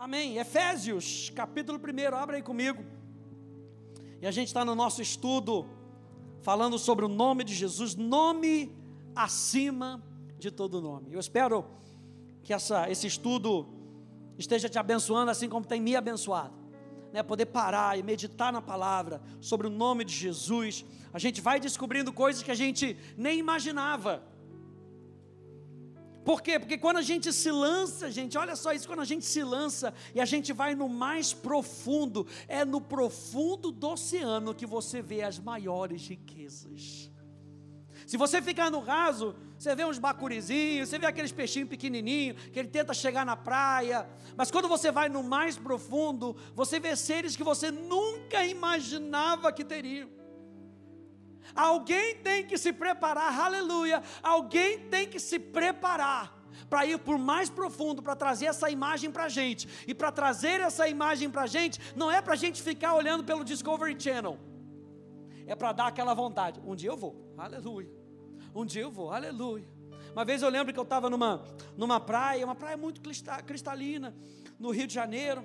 [0.00, 0.38] Amém.
[0.38, 2.82] Efésios, capítulo 1, abra aí comigo.
[4.18, 5.68] E a gente está no nosso estudo
[6.40, 8.74] falando sobre o nome de Jesus, nome
[9.14, 10.02] acima
[10.38, 11.12] de todo nome.
[11.12, 11.66] Eu espero
[12.42, 13.68] que essa, esse estudo
[14.38, 16.54] esteja te abençoando assim como tem me abençoado.
[17.12, 20.82] Né, poder parar e meditar na palavra sobre o nome de Jesus,
[21.12, 24.22] a gente vai descobrindo coisas que a gente nem imaginava.
[26.24, 26.58] Por quê?
[26.58, 29.92] Porque quando a gente se lança, gente, olha só isso, quando a gente se lança
[30.14, 35.22] e a gente vai no mais profundo, é no profundo do oceano que você vê
[35.22, 37.10] as maiores riquezas.
[38.06, 42.58] Se você ficar no raso, você vê uns bacurizinhos, você vê aqueles peixinhos pequenininhos, que
[42.58, 44.08] ele tenta chegar na praia.
[44.36, 49.64] Mas quando você vai no mais profundo, você vê seres que você nunca imaginava que
[49.64, 50.19] teriam.
[51.54, 54.02] Alguém tem que se preparar, aleluia.
[54.22, 59.24] Alguém tem que se preparar para ir por mais profundo, para trazer essa imagem para
[59.24, 59.68] a gente.
[59.86, 63.24] E para trazer essa imagem para a gente, não é para a gente ficar olhando
[63.24, 64.38] pelo Discovery Channel,
[65.46, 66.60] é para dar aquela vontade.
[66.64, 67.90] Um dia eu vou, aleluia.
[68.54, 69.66] Um dia eu vou, aleluia.
[70.12, 71.44] Uma vez eu lembro que eu estava numa,
[71.76, 73.00] numa praia, uma praia muito
[73.46, 74.14] cristalina,
[74.58, 75.42] no Rio de Janeiro,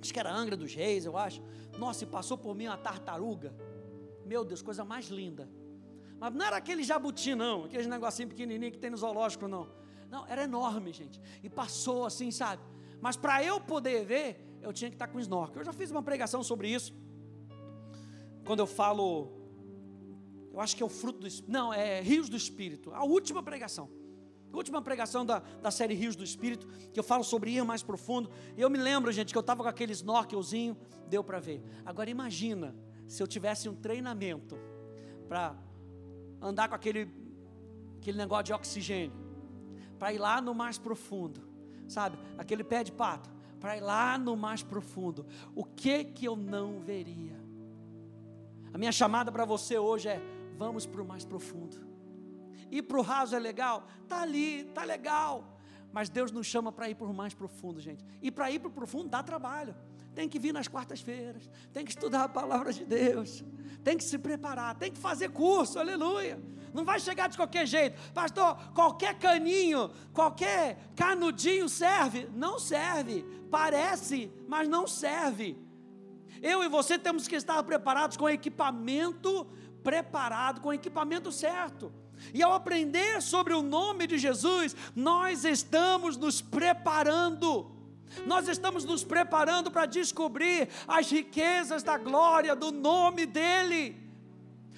[0.00, 1.42] acho que era Angra dos Reis, eu acho.
[1.78, 3.54] Nossa, e passou por mim uma tartaruga.
[4.26, 5.48] Meu Deus, coisa mais linda.
[6.18, 9.68] Mas não era aquele jabuti, não, aquele negocinho pequenininho que tem no zoológico, não.
[10.10, 11.20] Não, era enorme, gente.
[11.42, 12.62] E passou assim, sabe?
[13.00, 15.60] Mas para eu poder ver, eu tinha que estar com snorkel.
[15.60, 16.94] Eu já fiz uma pregação sobre isso.
[18.44, 19.42] Quando eu falo
[20.52, 21.28] eu acho que é o fruto do.
[21.48, 22.92] Não, é Rios do Espírito.
[22.92, 23.88] A última pregação.
[24.52, 27.82] A última pregação da, da série Rios do Espírito, que eu falo sobre ir mais
[27.82, 28.30] profundo.
[28.54, 30.76] Eu me lembro, gente, que eu estava com aquele snorkelzinho,
[31.08, 31.62] deu para ver.
[31.86, 32.76] Agora imagina
[33.06, 34.58] se eu tivesse um treinamento
[35.28, 35.54] para
[36.40, 37.10] andar com aquele,
[37.98, 39.16] aquele negócio de oxigênio,
[39.98, 41.40] para ir lá no mais profundo,
[41.88, 42.18] sabe?
[42.36, 43.30] Aquele pé de pato,
[43.60, 45.26] para ir lá no mais profundo.
[45.54, 47.40] O que que eu não veria?
[48.72, 50.20] A minha chamada para você hoje é
[50.56, 51.76] vamos para o mais profundo.
[52.70, 53.86] Ir para o raso é legal?
[54.08, 55.58] Tá ali, tá legal.
[55.92, 58.04] Mas Deus nos chama para ir para o mais profundo, gente.
[58.22, 59.74] E para ir para o profundo dá trabalho.
[60.14, 63.42] Tem que vir nas quartas-feiras, tem que estudar a palavra de Deus,
[63.82, 66.38] tem que se preparar, tem que fazer curso, aleluia.
[66.72, 68.56] Não vai chegar de qualquer jeito, pastor.
[68.74, 72.28] Qualquer caninho, qualquer canudinho serve?
[72.34, 73.24] Não serve.
[73.50, 75.56] Parece, mas não serve.
[76.40, 79.46] Eu e você temos que estar preparados com equipamento
[79.82, 81.92] preparado, com equipamento certo.
[82.32, 87.70] E ao aprender sobre o nome de Jesus, nós estamos nos preparando.
[88.26, 94.02] Nós estamos nos preparando para descobrir as riquezas da glória do nome dEle.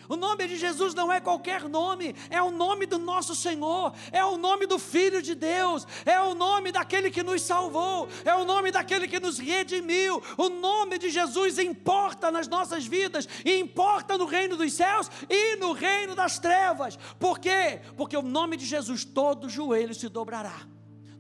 [0.09, 4.25] O nome de Jesus não é qualquer nome, é o nome do nosso Senhor, é
[4.25, 8.45] o nome do Filho de Deus, é o nome daquele que nos salvou, é o
[8.45, 10.23] nome daquele que nos redimiu.
[10.37, 15.73] O nome de Jesus importa nas nossas vidas, importa no reino dos céus e no
[15.73, 16.99] reino das trevas.
[17.19, 17.81] Por quê?
[17.97, 20.67] Porque o nome de Jesus todo joelho se dobrará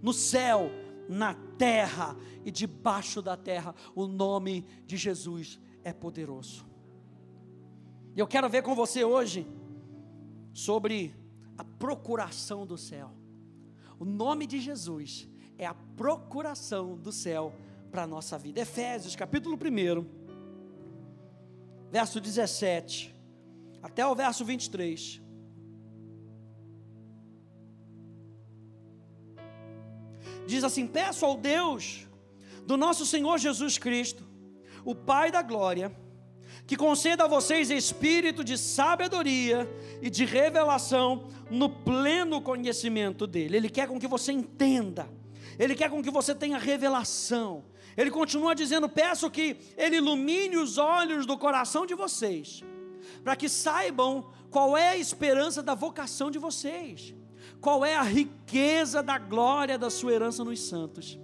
[0.02, 0.70] no céu,
[1.08, 3.74] na terra e debaixo da terra.
[3.94, 6.66] O nome de Jesus é poderoso.
[8.14, 9.46] E eu quero ver com você hoje
[10.52, 11.14] sobre
[11.58, 13.10] a procuração do céu.
[13.98, 15.28] O nome de Jesus
[15.58, 17.52] é a procuração do céu
[17.90, 18.60] para a nossa vida.
[18.60, 20.04] Efésios, capítulo 1,
[21.90, 23.14] verso 17,
[23.82, 25.23] até o verso 23.
[30.46, 32.06] Diz assim: Peço ao Deus
[32.66, 34.24] do nosso Senhor Jesus Cristo,
[34.84, 35.94] o Pai da glória,
[36.66, 39.68] que conceda a vocês espírito de sabedoria
[40.00, 43.56] e de revelação no pleno conhecimento dele.
[43.56, 45.08] Ele quer com que você entenda,
[45.58, 47.64] ele quer com que você tenha revelação.
[47.96, 52.62] Ele continua dizendo: peço que ele ilumine os olhos do coração de vocês,
[53.22, 57.14] para que saibam qual é a esperança da vocação de vocês,
[57.60, 61.18] qual é a riqueza da glória da sua herança nos santos?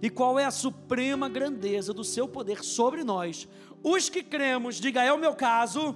[0.00, 3.48] E qual é a suprema grandeza do seu poder sobre nós,
[3.82, 5.94] os que cremos, diga é o meu caso,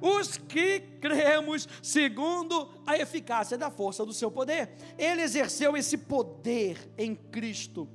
[0.00, 4.70] os que cremos segundo a eficácia da força do seu poder.
[4.98, 7.88] Ele exerceu esse poder em Cristo,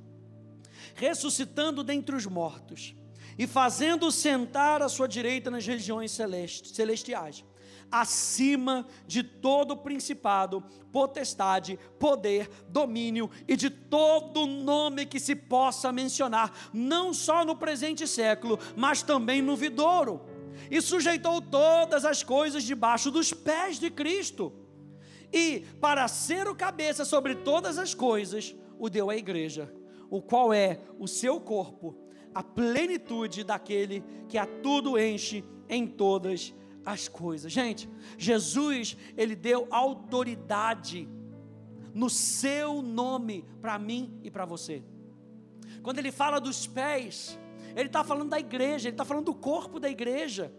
[0.94, 2.94] ressuscitando dentre os mortos
[3.38, 7.44] e fazendo sentar à sua direita nas regiões celestiais
[7.92, 16.70] acima de todo principado, potestade, poder, domínio e de todo nome que se possa mencionar,
[16.72, 20.22] não só no presente século, mas também no vidouro.
[20.70, 24.52] E sujeitou todas as coisas debaixo dos pés de Cristo.
[25.32, 29.72] E para ser o cabeça sobre todas as coisas, o deu à igreja
[30.12, 31.96] o qual é o seu corpo,
[32.34, 36.61] a plenitude daquele que a tudo enche em todas as
[37.08, 37.52] coisas.
[37.52, 37.88] Gente,
[38.18, 41.08] Jesus, ele deu autoridade
[41.94, 44.82] no seu nome para mim e para você.
[45.82, 47.38] Quando ele fala dos pés,
[47.74, 50.52] ele está falando da igreja, ele está falando do corpo da igreja.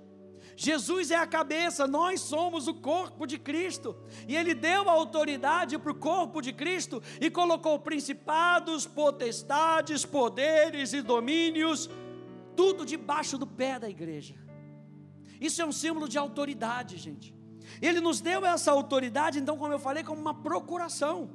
[0.56, 3.96] Jesus é a cabeça, nós somos o corpo de Cristo.
[4.28, 11.02] E Ele deu autoridade para o corpo de Cristo e colocou principados, potestades, poderes e
[11.02, 11.90] domínios,
[12.56, 14.36] tudo debaixo do pé da igreja.
[15.40, 17.36] Isso é um símbolo de autoridade, gente.
[17.82, 21.30] Ele nos deu essa autoridade, então, como eu falei, como uma procuração.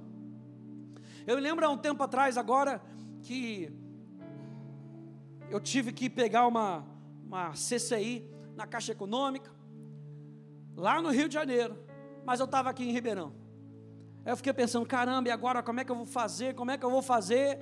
[1.27, 2.83] Eu lembro há um tempo atrás, agora,
[3.23, 3.73] que
[5.51, 6.87] eu tive que pegar uma,
[7.25, 9.51] uma CCI na Caixa Econômica,
[10.77, 11.79] lá no Rio de Janeiro,
[12.25, 13.33] mas eu estava aqui em Ribeirão.
[14.25, 16.55] Aí eu fiquei pensando, caramba, e agora como é que eu vou fazer?
[16.55, 17.59] Como é que eu vou fazer?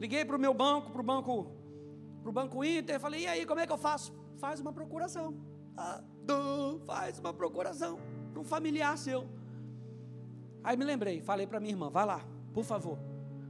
[0.00, 1.52] Liguei para o meu banco, para o banco,
[2.32, 4.12] banco Inter, falei, e aí, como é que eu faço?
[4.36, 5.34] Faz uma procuração.
[6.84, 7.98] Faz uma procuração
[8.32, 9.26] para um familiar seu.
[10.62, 12.98] Aí me lembrei, falei para minha irmã, vai lá, por favor.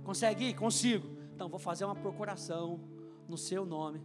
[0.02, 0.54] Consegue ir?
[0.54, 1.08] Consigo.
[1.34, 2.80] Então vou fazer uma procuração
[3.28, 4.02] no seu nome.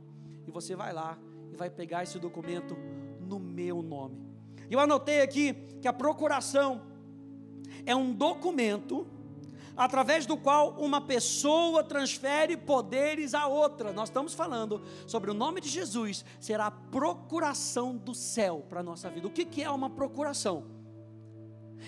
[0.47, 1.17] E você vai lá
[1.51, 2.75] e vai pegar esse documento
[3.19, 4.17] no meu nome.
[4.69, 6.81] Eu anotei aqui que a procuração
[7.85, 9.07] é um documento
[9.79, 13.93] através do qual uma pessoa transfere poderes a outra.
[13.93, 18.83] Nós estamos falando sobre o nome de Jesus, será a procuração do céu para a
[18.83, 19.25] nossa vida.
[19.25, 20.65] O que, que é uma procuração?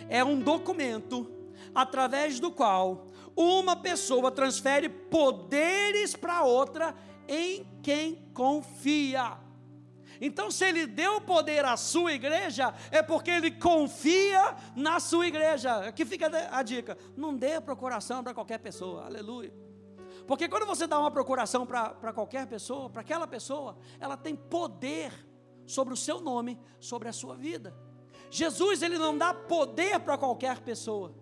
[0.07, 1.29] É um documento
[1.75, 6.95] através do qual uma pessoa transfere poderes para outra
[7.27, 9.37] em quem confia.
[10.23, 15.87] Então, se ele deu poder à sua igreja, é porque ele confia na sua igreja.
[15.87, 19.51] Aqui fica a dica: não dê procuração para qualquer pessoa, aleluia.
[20.27, 25.11] Porque quando você dá uma procuração para qualquer pessoa, para aquela pessoa, ela tem poder
[25.65, 27.75] sobre o seu nome, sobre a sua vida.
[28.29, 31.15] Jesus, ele não dá poder para qualquer pessoa,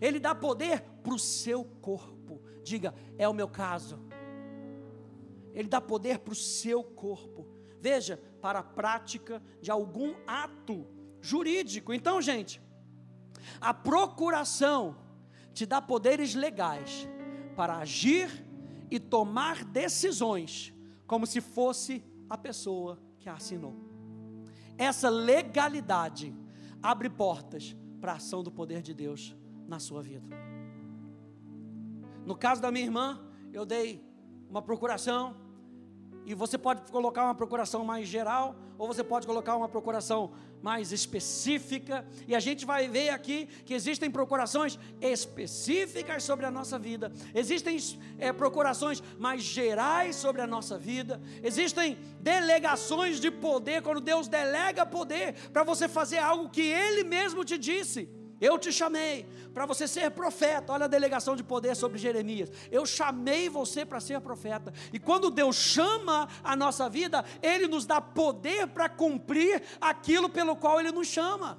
[0.00, 2.42] ele dá poder para o seu corpo.
[2.64, 4.00] Diga, é o meu caso.
[5.52, 7.51] Ele dá poder para o seu corpo.
[7.82, 10.86] Veja, para a prática de algum ato
[11.20, 11.92] jurídico.
[11.92, 12.62] Então, gente,
[13.60, 14.96] a procuração
[15.52, 17.08] te dá poderes legais
[17.56, 18.46] para agir
[18.88, 20.72] e tomar decisões
[21.08, 23.74] como se fosse a pessoa que a assinou.
[24.78, 26.32] Essa legalidade
[26.80, 29.34] abre portas para a ação do poder de Deus
[29.66, 30.28] na sua vida.
[32.24, 33.20] No caso da minha irmã,
[33.52, 34.00] eu dei
[34.48, 35.41] uma procuração
[36.24, 40.32] e você pode colocar uma procuração mais geral, ou você pode colocar uma procuração
[40.62, 42.06] mais específica.
[42.26, 47.78] E a gente vai ver aqui que existem procurações específicas sobre a nossa vida, existem
[48.18, 54.86] é, procurações mais gerais sobre a nossa vida, existem delegações de poder, quando Deus delega
[54.86, 58.08] poder para você fazer algo que Ele mesmo te disse.
[58.42, 59.24] Eu te chamei
[59.54, 60.72] para você ser profeta.
[60.72, 62.50] Olha a delegação de poder sobre Jeremias.
[62.72, 64.74] Eu chamei você para ser profeta.
[64.92, 70.56] E quando Deus chama a nossa vida, Ele nos dá poder para cumprir aquilo pelo
[70.56, 71.56] qual Ele nos chama.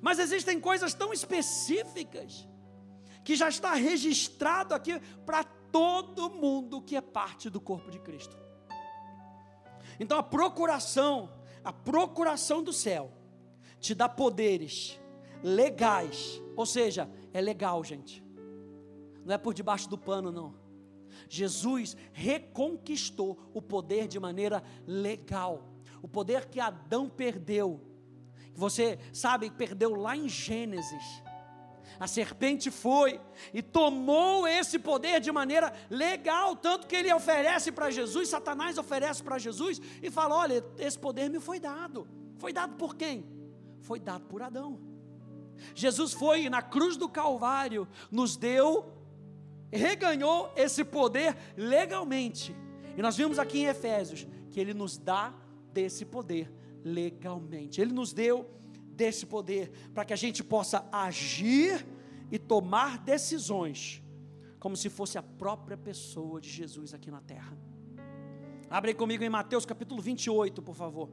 [0.00, 2.46] Mas existem coisas tão específicas
[3.24, 8.38] que já está registrado aqui para todo mundo que é parte do corpo de Cristo.
[9.98, 11.32] Então a procuração,
[11.64, 13.12] a procuração do céu,
[13.80, 15.00] te dá poderes
[15.42, 16.40] legais.
[16.54, 18.24] Ou seja, é legal, gente.
[19.24, 20.54] Não é por debaixo do pano, não.
[21.28, 25.68] Jesus reconquistou o poder de maneira legal.
[26.02, 27.80] O poder que Adão perdeu.
[28.54, 31.22] Você sabe, perdeu lá em Gênesis.
[31.98, 33.20] A serpente foi
[33.54, 39.22] e tomou esse poder de maneira legal, tanto que ele oferece para Jesus, Satanás oferece
[39.22, 42.06] para Jesus e fala: Olha, esse poder me foi dado.
[42.36, 43.24] Foi dado por quem?
[43.80, 44.95] Foi dado por Adão.
[45.74, 48.92] Jesus foi na cruz do Calvário, nos deu,
[49.70, 52.54] reganhou esse poder legalmente.
[52.96, 55.34] E nós vimos aqui em Efésios que ele nos dá
[55.72, 56.50] desse poder
[56.82, 57.80] legalmente.
[57.80, 61.86] Ele nos deu desse poder para que a gente possa agir
[62.30, 64.02] e tomar decisões
[64.58, 67.56] como se fosse a própria pessoa de Jesus aqui na terra.
[68.68, 71.08] Abre comigo em Mateus capítulo 28, por favor.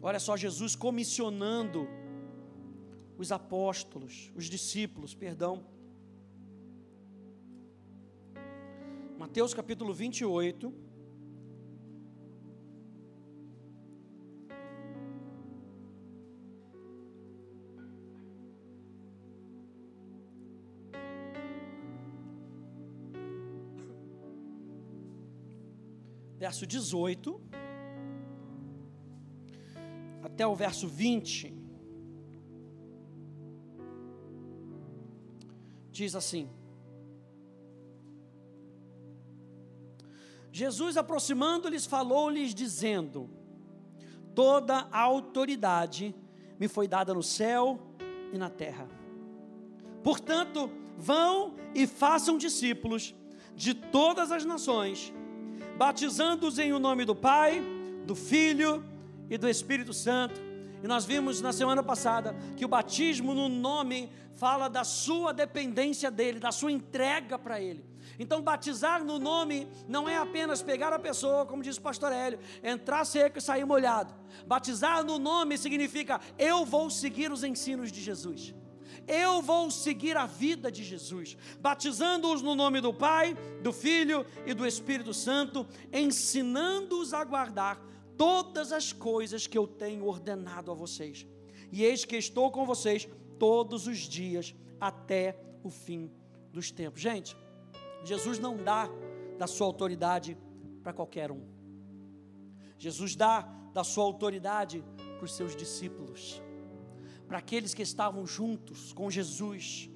[0.00, 1.88] Olha só Jesus comissionando
[3.22, 5.64] os apóstolos, os discípulos, perdão.
[9.16, 10.74] Mateus capítulo 28.
[26.38, 27.40] Verso 18
[30.24, 31.61] até o verso 20.
[35.92, 36.48] Diz assim:
[40.50, 43.30] Jesus, aproximando-lhes, falou-lhes, dizendo:
[44.34, 46.14] Toda a autoridade
[46.58, 47.78] me foi dada no céu
[48.32, 48.88] e na terra.
[50.02, 53.14] Portanto, vão e façam discípulos
[53.54, 55.12] de todas as nações,
[55.76, 57.62] batizando-os em o nome do Pai,
[58.06, 58.82] do Filho
[59.28, 60.51] e do Espírito Santo.
[60.82, 66.10] E nós vimos na semana passada que o batismo no nome fala da sua dependência
[66.10, 67.84] dele, da sua entrega para ele.
[68.18, 72.40] Então, batizar no nome não é apenas pegar a pessoa, como diz o pastor Hélio,
[72.62, 74.12] entrar seco e sair molhado.
[74.46, 78.52] Batizar no nome significa eu vou seguir os ensinos de Jesus.
[79.06, 84.52] Eu vou seguir a vida de Jesus, batizando-os no nome do Pai, do Filho e
[84.52, 87.80] do Espírito Santo, ensinando-os a guardar
[88.22, 91.26] todas as coisas que eu tenho ordenado a vocês.
[91.72, 96.08] E eis que estou com vocês todos os dias até o fim
[96.52, 97.00] dos tempos.
[97.00, 97.36] Gente,
[98.04, 98.88] Jesus não dá
[99.36, 100.38] da sua autoridade
[100.84, 101.42] para qualquer um.
[102.78, 103.40] Jesus dá
[103.74, 104.84] da sua autoridade
[105.16, 106.40] para os seus discípulos,
[107.26, 109.90] para aqueles que estavam juntos com Jesus.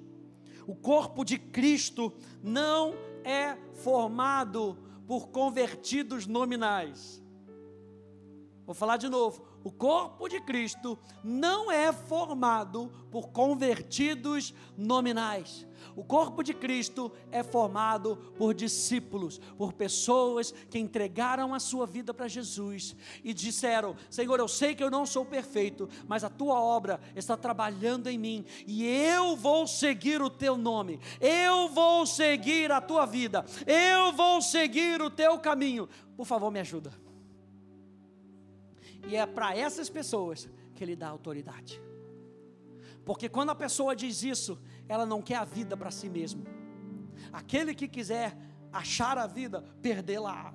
[0.66, 2.92] O corpo de Cristo não
[3.22, 7.24] é formado por convertidos nominais.
[8.66, 9.46] Vou falar de novo.
[9.62, 15.64] O corpo de Cristo não é formado por convertidos nominais.
[15.94, 22.12] O corpo de Cristo é formado por discípulos, por pessoas que entregaram a sua vida
[22.12, 26.60] para Jesus e disseram: Senhor, eu sei que eu não sou perfeito, mas a tua
[26.60, 32.72] obra está trabalhando em mim e eu vou seguir o teu nome, eu vou seguir
[32.72, 35.88] a tua vida, eu vou seguir o teu caminho.
[36.16, 37.05] Por favor, me ajuda.
[39.06, 41.80] E é para essas pessoas que ele dá autoridade.
[43.04, 44.58] Porque quando a pessoa diz isso,
[44.88, 46.44] ela não quer a vida para si mesmo.
[47.32, 48.36] Aquele que quiser
[48.72, 50.52] achar a vida, perdê-la.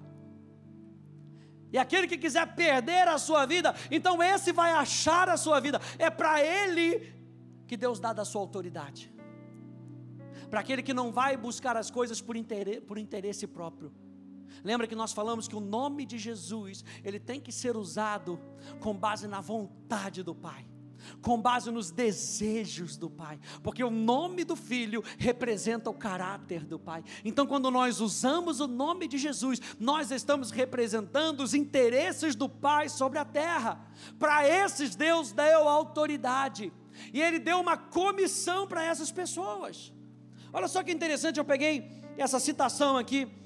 [1.72, 5.80] E aquele que quiser perder a sua vida, então esse vai achar a sua vida.
[5.98, 7.14] É para ele
[7.66, 9.10] que Deus dá da sua autoridade.
[10.50, 13.94] Para aquele que não vai buscar as coisas por interesse, por interesse próprio.
[14.64, 18.40] Lembra que nós falamos que o nome de Jesus, ele tem que ser usado
[18.80, 20.72] com base na vontade do Pai
[21.22, 26.80] com base nos desejos do Pai, porque o nome do Filho representa o caráter do
[26.80, 27.04] Pai.
[27.24, 32.90] Então, quando nós usamos o nome de Jesus, nós estamos representando os interesses do Pai
[32.90, 33.86] sobre a terra.
[34.20, 36.72] Para esses, Deus deu autoridade,
[37.14, 39.94] e Ele deu uma comissão para essas pessoas.
[40.54, 43.41] Olha só que interessante, eu peguei essa citação aqui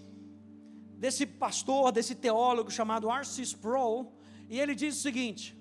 [1.05, 3.43] desse pastor, desse teólogo chamado R.C.
[3.43, 4.11] Sproul,
[4.49, 5.55] e ele diz o seguinte: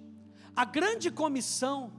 [0.57, 1.93] a grande comissão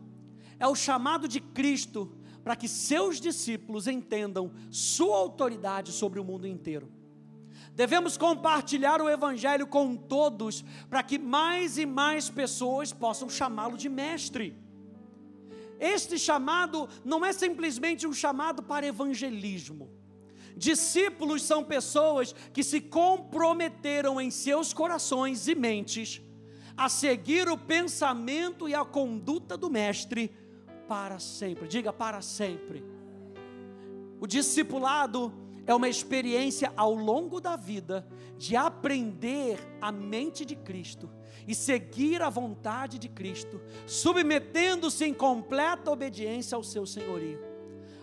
[0.58, 2.12] é o chamado de Cristo
[2.44, 6.92] para que seus discípulos entendam sua autoridade sobre o mundo inteiro.
[7.76, 13.90] Devemos compartilhar o Evangelho com todos, para que mais e mais pessoas possam chamá-lo de
[13.90, 14.58] mestre.
[15.80, 19.95] Este chamado não é simplesmente um chamado para evangelismo
[20.56, 26.22] Discípulos são pessoas que se comprometeram em seus corações e mentes
[26.78, 30.32] a seguir o pensamento e a conduta do Mestre
[30.88, 31.68] para sempre.
[31.68, 32.84] Diga para sempre.
[34.20, 35.34] O discipulado
[35.68, 38.08] é uma experiência ao longo da vida
[38.38, 41.10] de aprender a mente de Cristo
[41.48, 47.55] e seguir a vontade de Cristo, submetendo-se em completa obediência ao seu senhorio.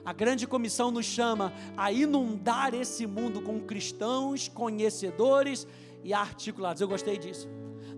[0.05, 5.67] A grande comissão nos chama a inundar esse mundo com cristãos conhecedores
[6.03, 6.81] e articulados.
[6.81, 7.49] Eu gostei disso.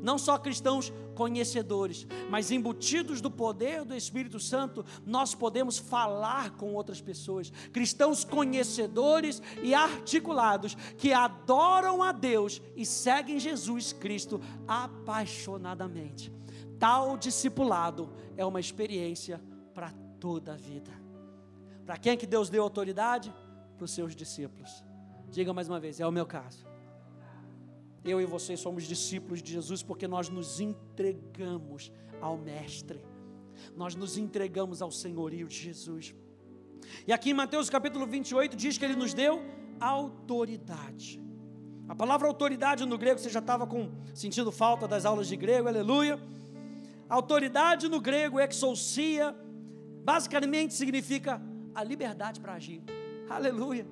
[0.03, 6.75] Não só cristãos conhecedores, mas embutidos do poder do Espírito Santo, nós podemos falar com
[6.75, 7.51] outras pessoas.
[7.73, 16.31] Cristãos conhecedores e articulados que adoram a Deus e seguem Jesus Cristo apaixonadamente.
[16.79, 19.41] Tal discipulado é uma experiência
[19.73, 21.04] para toda a vida.
[21.85, 23.33] Para quem é que Deus deu autoridade?
[23.76, 24.85] Para os seus discípulos.
[25.31, 26.67] Diga mais uma vez, é o meu caso.
[28.05, 33.05] Eu e você somos discípulos de Jesus porque nós nos entregamos ao Mestre.
[33.76, 36.14] Nós nos entregamos ao senhorio de Jesus.
[37.07, 39.43] E aqui em Mateus capítulo 28 diz que ele nos deu
[39.81, 41.21] autoridade.
[41.88, 45.69] A palavra autoridade no grego, você já estava com sentindo falta das aulas de grego,
[45.69, 46.19] aleluia.
[47.09, 49.37] Autoridade no grego, exousia,
[50.03, 51.41] basicamente significa
[51.75, 52.83] a liberdade para agir.
[53.28, 53.87] Aleluia.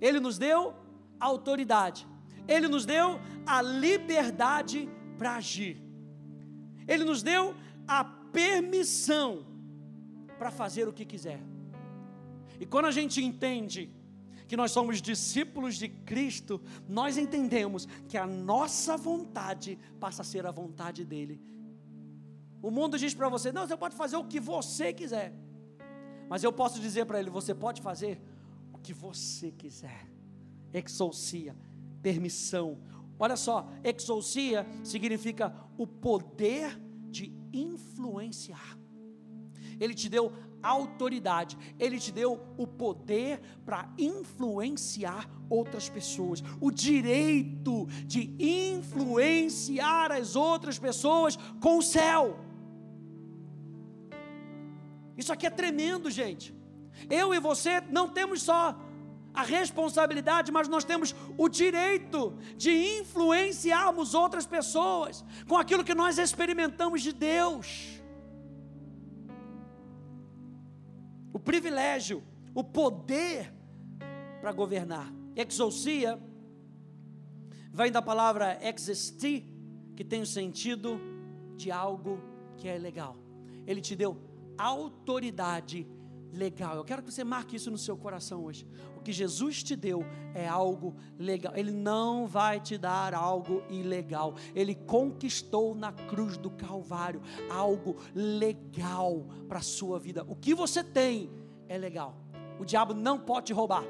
[0.00, 0.74] Ele nos deu
[1.18, 2.06] autoridade.
[2.46, 5.80] Ele nos deu a liberdade para agir.
[6.86, 7.54] Ele nos deu
[7.86, 9.46] a permissão
[10.38, 11.40] para fazer o que quiser.
[12.60, 13.90] E quando a gente entende
[14.46, 20.46] que nós somos discípulos de Cristo, nós entendemos que a nossa vontade passa a ser
[20.46, 21.40] a vontade dele.
[22.62, 25.34] O mundo diz para você: não, você pode fazer o que você quiser.
[26.28, 28.20] Mas eu posso dizer para ele: você pode fazer
[28.72, 30.08] o que você quiser.
[30.72, 31.56] Exousia,
[32.02, 32.78] permissão.
[33.18, 36.78] Olha só, exousia significa o poder
[37.10, 38.78] de influenciar.
[39.78, 47.86] Ele te deu autoridade, ele te deu o poder para influenciar outras pessoas, o direito
[48.06, 52.38] de influenciar as outras pessoas com o céu.
[55.16, 56.54] Isso aqui é tremendo, gente.
[57.10, 58.78] Eu e você não temos só
[59.32, 66.18] a responsabilidade, mas nós temos o direito de influenciarmos outras pessoas com aquilo que nós
[66.18, 68.00] experimentamos de Deus.
[71.32, 72.22] O privilégio,
[72.54, 73.52] o poder
[74.40, 75.12] para governar.
[75.34, 76.22] Exousia
[77.72, 79.52] vem da palavra existir,
[79.96, 81.00] que tem o sentido
[81.56, 82.20] de algo
[82.56, 83.16] que é legal.
[83.66, 84.16] Ele te deu
[84.58, 85.86] autoridade
[86.34, 86.76] legal.
[86.76, 88.66] Eu quero que você marque isso no seu coração hoje.
[88.96, 91.52] O que Jesus te deu é algo legal.
[91.56, 94.34] Ele não vai te dar algo ilegal.
[94.54, 100.24] Ele conquistou na cruz do Calvário algo legal para a sua vida.
[100.28, 101.30] O que você tem
[101.68, 102.16] é legal.
[102.58, 103.84] O diabo não pode te roubar.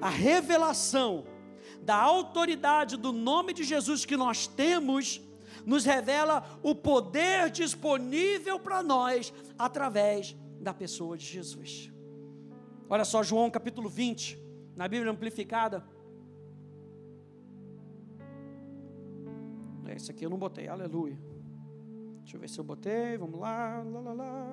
[0.00, 1.24] A revelação
[1.82, 5.20] da autoridade do nome de Jesus que nós temos
[5.64, 11.92] nos revela o poder disponível para nós através da pessoa de Jesus.
[12.88, 14.38] Olha só, João capítulo 20,
[14.76, 15.84] na Bíblia Amplificada.
[19.94, 21.16] Esse aqui eu não botei, aleluia.
[22.20, 23.82] Deixa eu ver se eu botei, vamos lá.
[23.82, 24.48] lá, lá, lá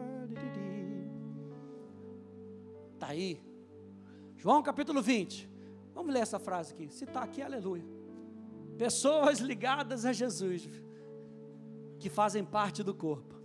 [2.93, 3.41] Está aí.
[4.36, 5.50] João capítulo 20.
[5.93, 6.89] Vamos ler essa frase aqui.
[6.89, 7.84] Se está aqui, aleluia.
[8.78, 10.69] Pessoas ligadas a Jesus
[12.02, 13.36] que fazem parte do corpo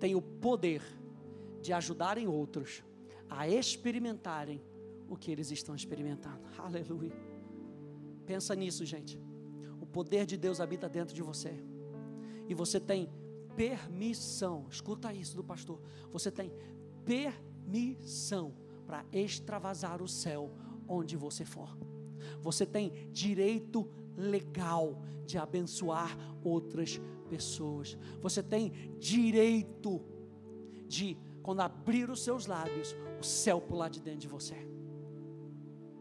[0.00, 0.82] têm o poder
[1.60, 2.82] de ajudarem outros
[3.28, 4.64] a experimentarem
[5.06, 6.40] o que eles estão experimentando.
[6.56, 7.12] Aleluia.
[8.24, 9.20] Pensa nisso, gente.
[9.82, 11.62] O poder de Deus habita dentro de você.
[12.48, 13.10] E você tem
[13.54, 14.66] permissão.
[14.70, 15.78] Escuta isso do pastor.
[16.10, 16.50] Você tem
[17.04, 18.54] permissão
[18.86, 20.50] para extravasar o céu
[20.88, 21.76] onde você for.
[22.40, 27.96] Você tem direito legal de abençoar outras pessoas.
[28.20, 30.02] Você tem direito
[30.86, 34.56] de, quando abrir os seus lábios, o céu pular de dentro de você.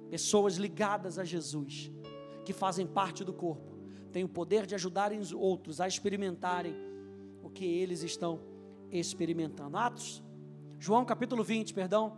[0.10, 1.92] Pessoas ligadas a Jesus,
[2.46, 3.74] que fazem parte do corpo,
[4.12, 6.76] têm o poder de ajudarem os outros a experimentarem
[7.42, 8.40] o que eles estão
[8.92, 9.76] experimentando.
[9.76, 10.24] Atos,
[10.78, 12.16] João capítulo 20, perdão,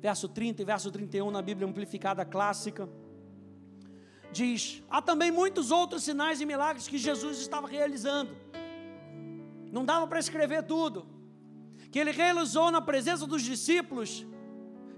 [0.00, 2.88] verso 30 e verso 31 na Bíblia Amplificada Clássica
[4.32, 8.34] diz: há também muitos outros sinais e milagres que Jesus estava realizando.
[9.70, 11.06] Não dava para escrever tudo.
[11.90, 14.26] Que ele realizou na presença dos discípulos,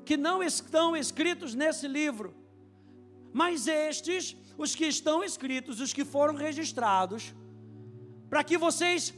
[0.04, 2.34] que não estão escritos nesse livro.
[3.32, 7.34] Mas estes, os que estão escritos, os que foram registrados,
[8.30, 9.12] para que vocês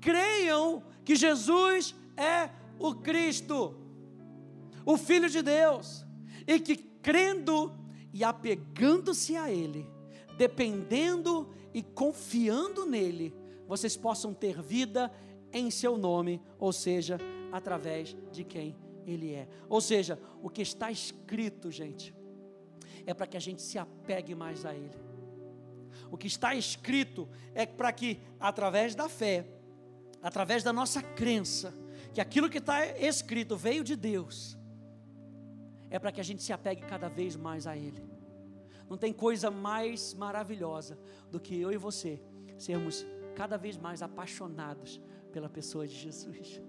[0.00, 3.76] creiam que Jesus é o Cristo,
[4.84, 6.04] o Filho de Deus,
[6.46, 7.79] e que crendo
[8.12, 9.86] e apegando-se a Ele,
[10.36, 13.34] dependendo e confiando nele,
[13.66, 15.12] vocês possam ter vida
[15.52, 17.18] em seu nome, ou seja,
[17.52, 19.48] através de quem Ele é.
[19.68, 22.14] Ou seja, o que está escrito, gente,
[23.06, 24.98] é para que a gente se apegue mais a Ele.
[26.10, 29.46] O que está escrito é para que, através da fé,
[30.22, 31.72] através da nossa crença,
[32.12, 34.58] que aquilo que está escrito veio de Deus,
[35.90, 38.02] é para que a gente se apegue cada vez mais a Ele.
[38.88, 40.98] Não tem coisa mais maravilhosa
[41.30, 42.22] do que eu e você
[42.56, 45.00] sermos cada vez mais apaixonados
[45.32, 46.62] pela pessoa de Jesus.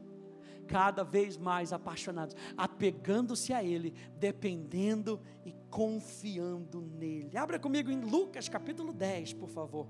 [0.67, 7.35] Cada vez mais apaixonados, apegando-se a Ele, dependendo e confiando nele.
[7.37, 9.87] Abra comigo em Lucas capítulo 10, por favor.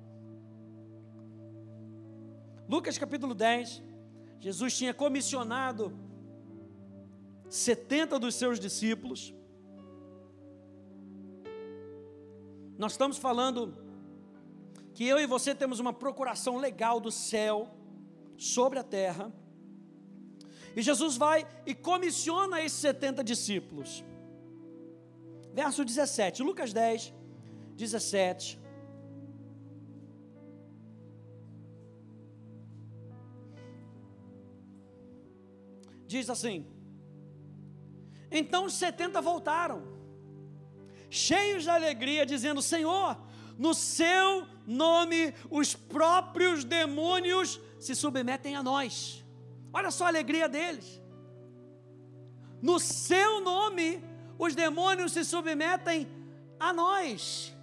[2.67, 3.83] Lucas capítulo 10.
[4.39, 5.93] Jesus tinha comissionado
[7.51, 9.33] 70 dos seus discípulos.
[12.77, 13.77] Nós estamos falando
[14.93, 17.69] que eu e você temos uma procuração legal do céu
[18.37, 19.33] sobre a terra.
[20.77, 24.01] E Jesus vai e comissiona esses 70 discípulos.
[25.53, 26.41] verso 17.
[26.41, 27.13] Lucas 10,
[27.75, 28.57] 17.
[36.07, 36.65] Diz assim:
[38.31, 39.83] Então os setenta voltaram,
[41.09, 43.17] cheios de alegria, dizendo: Senhor,
[43.57, 49.23] no seu nome os próprios demônios se submetem a nós.
[49.73, 51.01] Olha só a alegria deles.
[52.61, 54.01] No seu nome
[54.37, 56.07] os demônios se submetem
[56.59, 57.53] a nós.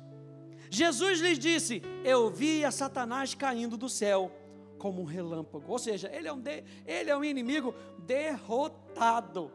[0.70, 4.31] Jesus lhes disse: Eu vi a Satanás caindo do céu
[4.78, 5.70] como um relâmpago.
[5.70, 9.50] Ou seja, ele é um, de, ele é um inimigo derrotado.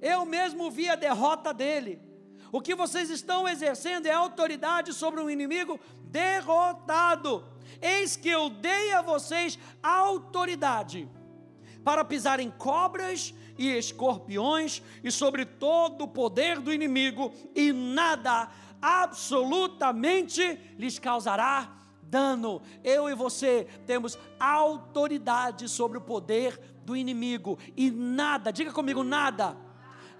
[0.00, 2.00] Eu mesmo vi a derrota dele.
[2.50, 7.44] O que vocês estão exercendo é autoridade sobre um inimigo derrotado.
[7.80, 11.08] Eis que eu dei a vocês autoridade
[11.84, 18.48] para pisar em cobras e escorpiões e sobre todo o poder do inimigo, e nada,
[18.80, 22.62] absolutamente, lhes causará dano.
[22.82, 29.56] Eu e você temos autoridade sobre o poder do inimigo e nada, diga comigo, nada,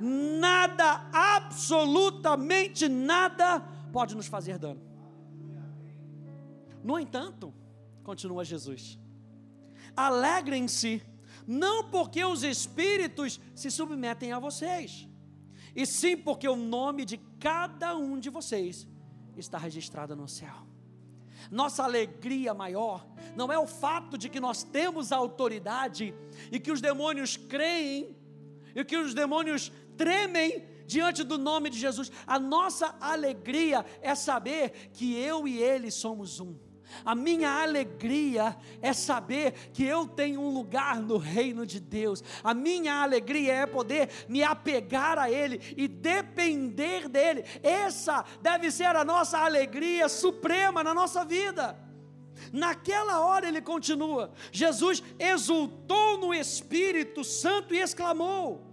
[0.01, 3.61] nada, absolutamente nada
[3.93, 4.81] pode nos fazer dano.
[6.83, 7.53] No entanto,
[8.03, 8.99] continua Jesus,
[9.97, 11.03] alegrem-se,
[11.47, 15.09] não porque os espíritos se submetem a vocês,
[15.75, 18.87] e sim porque o nome de cada um de vocês
[19.37, 20.67] está registrado no céu.
[21.51, 23.07] Nossa alegria maior
[23.37, 26.15] não é o fato de que nós temos autoridade
[26.51, 28.17] e que os demônios creem
[28.75, 32.11] e que os demônios tremem diante do nome de Jesus.
[32.27, 36.57] A nossa alegria é saber que eu e ele somos um.
[37.05, 42.23] A minha alegria é saber que eu tenho um lugar no reino de Deus.
[42.43, 47.45] A minha alegria é poder me apegar a Ele e depender dEle.
[47.63, 51.79] Essa deve ser a nossa alegria suprema na nossa vida.
[52.53, 58.68] Naquela hora ele continua: Jesus exultou no Espírito Santo e exclamou: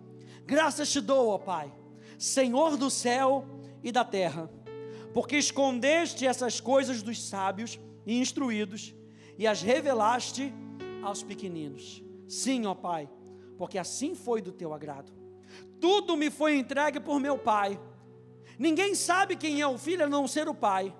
[0.45, 1.73] Graças te dou, ó Pai,
[2.19, 3.45] Senhor do céu
[3.84, 4.49] e da terra,
[5.13, 8.93] porque escondeste essas coisas dos sábios e instruídos,
[9.38, 10.53] e as revelaste
[11.01, 12.03] aos pequeninos.
[12.27, 13.10] Sim, ó Pai,
[13.58, 15.12] porque assim foi do teu agrado.
[15.79, 17.79] Tudo me foi entregue por meu Pai.
[18.60, 20.95] Ninguém sabe quem é o filho a não ser o Pai.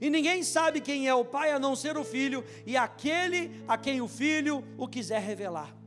[0.00, 3.78] E ninguém sabe quem é o Pai a não ser o Filho, e aquele a
[3.78, 5.77] quem o Filho o quiser revelar.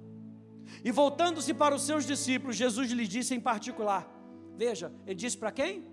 [0.83, 4.09] E voltando-se para os seus discípulos, Jesus lhes disse em particular:
[4.55, 5.85] Veja, ele disse para quem?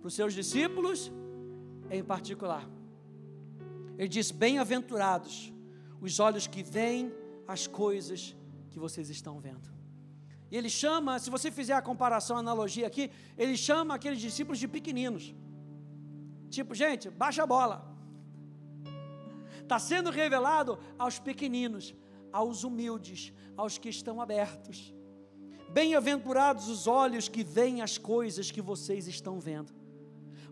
[0.00, 1.10] Para os seus discípulos
[1.90, 2.68] em particular.
[3.96, 5.52] Ele diz: Bem-aventurados
[6.00, 7.12] os olhos que veem
[7.46, 8.36] as coisas
[8.70, 9.70] que vocês estão vendo.
[10.50, 14.58] E ele chama, se você fizer a comparação, a analogia aqui, ele chama aqueles discípulos
[14.58, 15.34] de pequeninos.
[16.50, 17.90] Tipo, gente, baixa a bola.
[19.62, 21.94] Está sendo revelado aos pequeninos,
[22.32, 24.94] aos humildes, aos que estão abertos.
[25.70, 29.72] Bem-aventurados os olhos que veem as coisas que vocês estão vendo.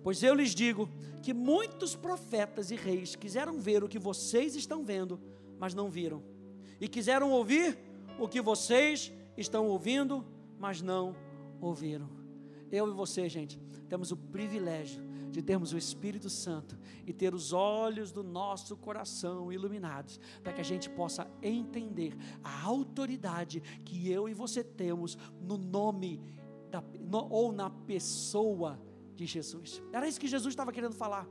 [0.02, 0.88] Pois eu lhes digo
[1.22, 5.20] que muitos profetas e reis quiseram ver o que vocês estão vendo,
[5.58, 6.22] mas não viram,
[6.80, 7.78] e quiseram ouvir
[8.18, 10.24] o que vocês estão ouvindo,
[10.58, 11.14] mas não
[11.60, 12.08] ouviram.
[12.72, 17.52] Eu e você, gente, temos o privilégio de termos o Espírito Santo e ter os
[17.52, 24.28] olhos do nosso coração iluminados, para que a gente possa entender a autoridade que eu
[24.28, 26.20] e você temos no nome
[26.70, 28.80] da, no, ou na pessoa
[29.14, 29.82] de Jesus.
[29.92, 31.26] Era isso que Jesus estava querendo falar.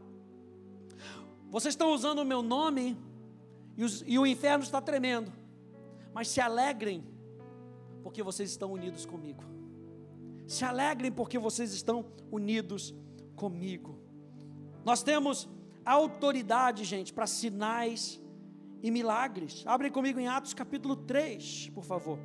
[1.50, 2.98] Vocês estão usando o meu nome
[3.76, 5.32] e, os, e o inferno está tremendo,
[6.14, 7.04] mas se alegrem,
[8.04, 9.44] porque vocês estão unidos comigo.
[10.46, 13.09] Se alegrem, porque vocês estão unidos comigo.
[14.84, 15.50] Nós temos
[15.86, 18.22] autoridade, gente, para sinais
[18.82, 19.64] e milagres.
[19.66, 22.20] Abrem comigo em Atos capítulo 3, por favor.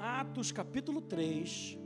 [0.00, 1.78] Atos capítulo 3.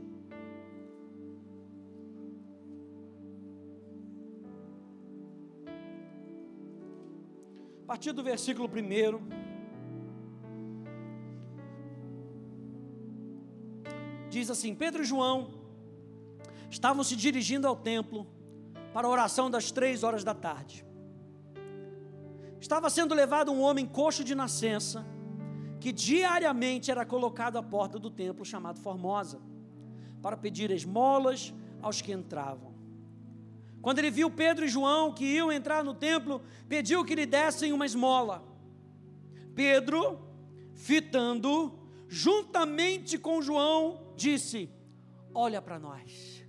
[7.83, 9.42] A partir do versículo 1.
[14.33, 15.37] Diz assim: Pedro e João
[16.67, 18.25] estavam se dirigindo ao templo
[18.91, 20.83] para a oração das três horas da tarde.
[22.59, 25.05] Estava sendo levado um homem coxo de nascença
[25.79, 29.39] que diariamente era colocado à porta do templo chamado Formosa,
[30.19, 32.73] para pedir esmolas aos que entravam.
[33.83, 37.71] Quando ele viu Pedro e João que iam entrar no templo, pediu que lhe dessem
[37.71, 38.43] uma esmola.
[39.53, 40.19] Pedro,
[40.73, 44.69] fitando, juntamente com João, disse:
[45.33, 46.45] Olha para nós.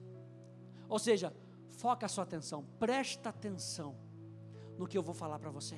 [0.89, 1.35] Ou seja,
[1.69, 3.97] foca a sua atenção, presta atenção
[4.79, 5.77] no que eu vou falar para você.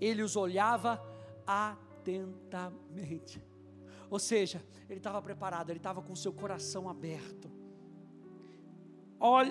[0.00, 1.00] Ele os olhava
[1.46, 3.44] atentamente.
[4.10, 7.50] Ou seja, ele estava preparado, ele estava com seu coração aberto.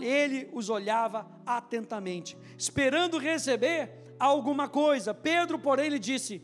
[0.02, 5.14] Ele os olhava atentamente, esperando receber alguma coisa.
[5.14, 6.42] Pedro, porém, lhe disse: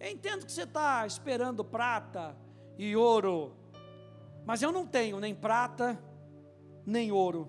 [0.00, 2.36] entendo que você está esperando prata
[2.78, 3.52] e ouro,
[4.44, 5.98] mas eu não tenho nem prata
[6.86, 7.48] nem ouro,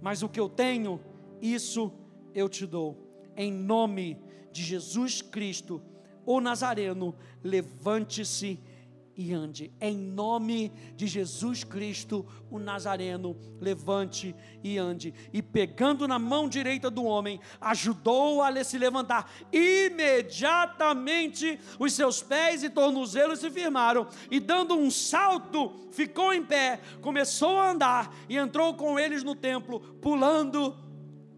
[0.00, 1.00] mas o que eu tenho,
[1.40, 1.92] isso
[2.34, 2.96] eu te dou.
[3.36, 4.18] Em nome
[4.52, 5.82] de Jesus Cristo,
[6.24, 8.60] o Nazareno, levante-se
[9.16, 9.72] e ande.
[9.80, 15.14] Em nome de Jesus Cristo, o Nazareno, levante e ande.
[15.32, 19.30] E pegando na mão direita do homem, ajudou a se levantar.
[19.52, 26.80] Imediatamente os seus pés e tornozelos se firmaram, e dando um salto, ficou em pé,
[27.00, 30.76] começou a andar e entrou com eles no templo, pulando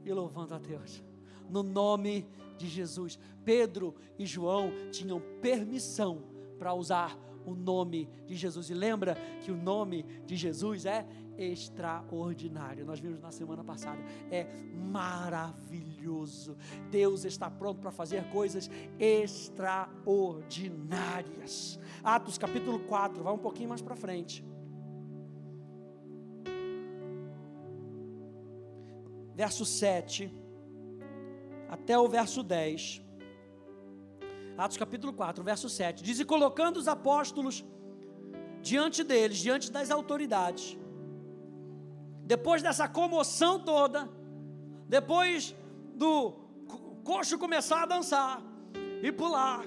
[0.04, 1.02] e louvando a Deus.
[1.48, 3.18] No nome de Jesus.
[3.44, 6.24] Pedro e João tinham permissão
[6.58, 8.68] para usar o nome de Jesus.
[8.68, 11.06] E lembra que o nome de Jesus é
[11.38, 12.84] extraordinário.
[12.84, 14.02] Nós vimos na semana passada.
[14.30, 16.58] É maravilhoso.
[16.90, 21.80] Deus está pronto para fazer coisas extraordinárias.
[22.02, 24.44] Atos capítulo 4, vai um pouquinho mais para frente.
[29.34, 30.44] Verso 7
[31.68, 33.05] até o verso 10.
[34.56, 36.02] Atos capítulo 4, verso 7.
[36.02, 37.64] Diz: E colocando os apóstolos
[38.62, 40.78] diante deles, diante das autoridades,
[42.24, 44.08] depois dessa comoção toda,
[44.88, 45.54] depois
[45.94, 46.32] do
[47.04, 48.42] coxo começar a dançar
[49.02, 49.64] e pular,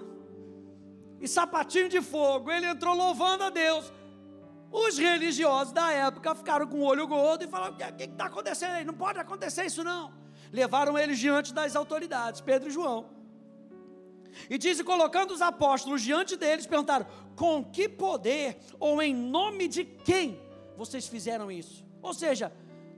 [1.21, 3.93] e sapatinho de fogo, ele entrou louvando a Deus.
[4.71, 8.71] Os religiosos da época ficaram com o olho gordo e falaram: O que está acontecendo
[8.71, 8.85] aí?
[8.85, 10.11] Não pode acontecer isso não.
[10.51, 13.18] Levaram eles diante das autoridades, Pedro e João.
[14.49, 19.83] E diz: colocando os apóstolos diante deles, perguntaram: com que poder ou em nome de
[19.83, 20.39] quem
[20.75, 21.83] vocês fizeram isso?
[22.01, 22.51] Ou seja,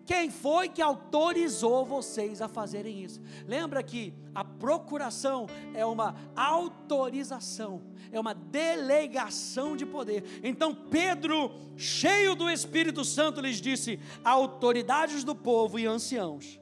[0.05, 3.21] quem foi que autorizou vocês a fazerem isso?
[3.47, 10.41] Lembra que a procuração é uma autorização, é uma delegação de poder.
[10.43, 16.60] Então Pedro, cheio do Espírito Santo, lhes disse: autoridades do povo e anciãos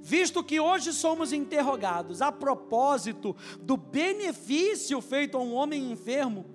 [0.00, 6.46] visto que hoje somos interrogados a propósito do benefício feito a um homem enfermo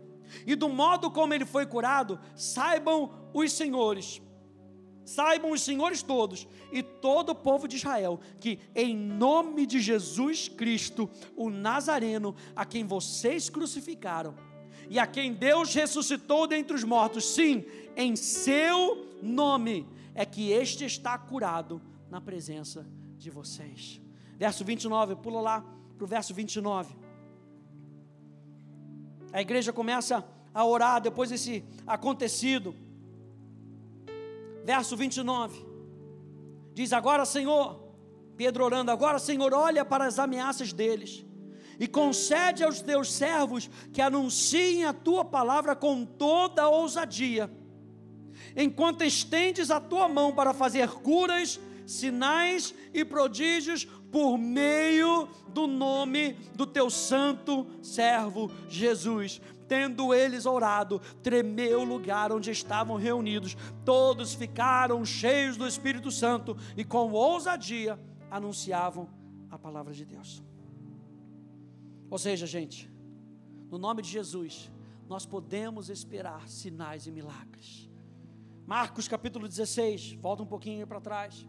[0.46, 4.22] e do modo como ele foi curado, saibam os senhores,
[5.06, 10.50] saibam os senhores todos e todo o povo de Israel que, em nome de Jesus
[10.50, 14.36] Cristo, o Nazareno, a quem vocês crucificaram
[14.90, 20.86] e a quem Deus ressuscitou dentre os mortos, sim, em seu nome, é que este
[20.86, 24.02] está curado na presença de vocês.
[24.38, 25.66] Verso 29, pula lá
[25.98, 26.96] para o verso 29.
[29.34, 32.76] A igreja começa a orar depois desse acontecido.
[34.64, 35.66] Verso 29
[36.74, 37.82] diz: Agora, Senhor,
[38.36, 41.26] Pedro orando, agora, Senhor, olha para as ameaças deles
[41.80, 47.52] e concede aos teus servos que anunciem a tua palavra com toda ousadia,
[48.56, 56.34] enquanto estendes a tua mão para fazer curas sinais e prodígios por meio do nome
[56.54, 59.42] do teu santo servo Jesus.
[59.68, 63.58] Tendo eles orado, tremeu o lugar onde estavam reunidos.
[63.84, 69.10] Todos ficaram cheios do Espírito Santo e com ousadia anunciavam
[69.50, 70.44] a palavra de Deus.
[72.10, 72.90] Ou seja, gente,
[73.70, 74.72] no nome de Jesus,
[75.10, 77.90] nós podemos esperar sinais e milagres.
[78.66, 81.48] Marcos capítulo 16, volta um pouquinho para trás.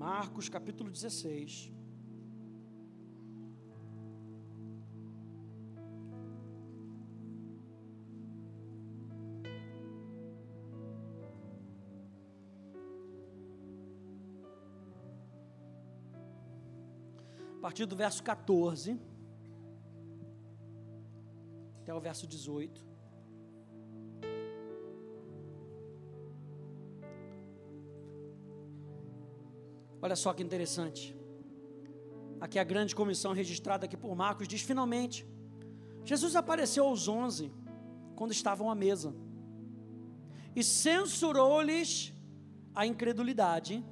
[0.00, 1.70] Marcos capítulo 16.
[17.58, 18.98] A partir do verso 14
[21.82, 22.89] até o verso 18.
[30.02, 31.16] Olha só que interessante.
[32.40, 35.26] Aqui a grande comissão registrada aqui por Marcos diz: finalmente,
[36.04, 37.52] Jesus apareceu aos onze,
[38.16, 39.14] quando estavam à mesa,
[40.56, 42.14] e censurou-lhes
[42.74, 43.84] a incredulidade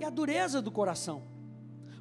[0.00, 1.22] e a dureza do coração,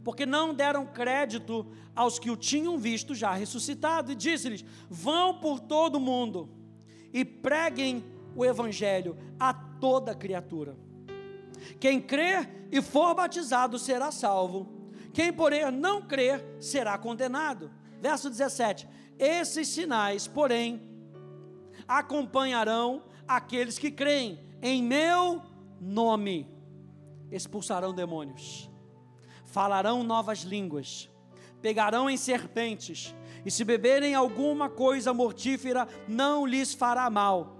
[0.04, 5.60] porque não deram crédito aos que o tinham visto já ressuscitado, e disse-lhes: Vão por
[5.60, 6.50] todo o mundo
[7.14, 8.04] e preguem
[8.36, 10.76] o evangelho a toda criatura.
[11.80, 14.76] Quem crer e for batizado será salvo,
[15.16, 17.72] quem, porém, não crer será condenado.
[18.02, 18.86] Verso 17:
[19.18, 20.82] Esses sinais, porém,
[21.88, 25.42] acompanharão aqueles que creem em meu
[25.80, 26.50] nome,
[27.32, 28.70] expulsarão demônios.
[29.46, 31.10] Falarão novas línguas,
[31.62, 37.55] pegarão em serpentes, e se beberem alguma coisa mortífera, não lhes fará mal.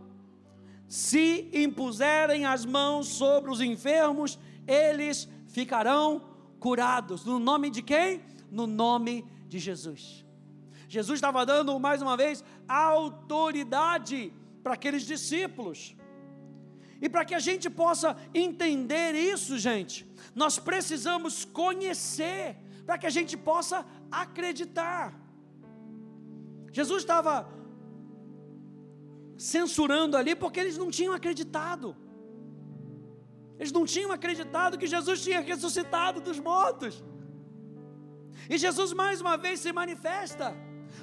[0.88, 6.22] Se impuserem as mãos sobre os enfermos, eles ficarão
[6.60, 7.26] curados.
[7.26, 8.22] No nome de quem?
[8.52, 10.26] No nome de Jesus.
[10.88, 14.32] Jesus estava dando mais uma vez autoridade
[14.64, 15.96] para aqueles discípulos.
[17.02, 23.10] E para que a gente possa entender isso, gente, nós precisamos conhecer, para que a
[23.10, 25.14] gente possa acreditar.
[26.72, 27.48] Jesus estava
[29.38, 31.96] censurando ali porque eles não tinham acreditado.
[33.60, 37.04] Eles não tinham acreditado que Jesus tinha ressuscitado dos mortos.
[38.50, 40.56] E Jesus mais uma vez se manifesta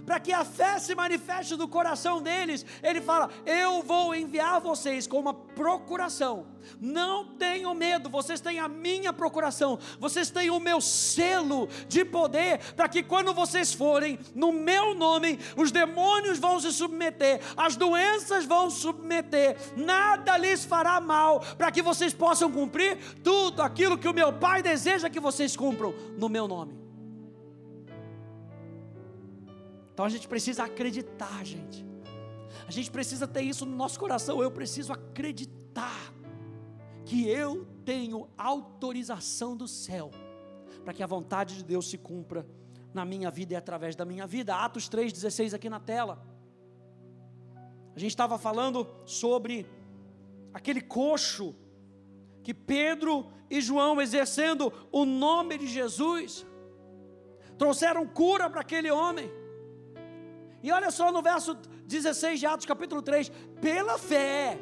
[0.05, 5.07] para que a fé se manifeste do coração deles, ele fala: Eu vou enviar vocês
[5.07, 6.47] com uma procuração.
[6.81, 12.59] Não tenham medo, vocês têm a minha procuração, vocês têm o meu selo de poder,
[12.75, 18.45] para que quando vocês forem, no meu nome, os demônios vão se submeter, as doenças
[18.45, 24.15] vão submeter, nada lhes fará mal, para que vocês possam cumprir tudo aquilo que o
[24.15, 26.82] meu Pai deseja que vocês cumpram no meu nome.
[29.93, 31.87] Então a gente precisa acreditar, gente.
[32.67, 34.43] A gente precisa ter isso no nosso coração.
[34.43, 36.13] Eu preciso acreditar
[37.05, 40.11] que eu tenho autorização do céu
[40.85, 42.47] para que a vontade de Deus se cumpra
[42.95, 44.55] na minha vida e através da minha vida.
[44.55, 46.25] Atos 3,16 aqui na tela.
[47.95, 49.67] A gente estava falando sobre
[50.53, 51.55] aquele coxo
[52.43, 56.47] que Pedro e João, exercendo o nome de Jesus,
[57.59, 59.31] trouxeram cura para aquele homem.
[60.63, 61.55] E olha só no verso
[61.87, 64.59] 16 de Atos, capítulo 3: pela fé,